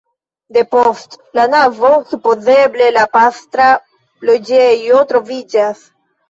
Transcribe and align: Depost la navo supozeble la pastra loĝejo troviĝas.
Depost 0.55 1.17
la 1.39 1.43
navo 1.51 1.91
supozeble 2.13 2.87
la 2.95 3.03
pastra 3.19 3.69
loĝejo 4.31 5.05
troviĝas. 5.13 5.87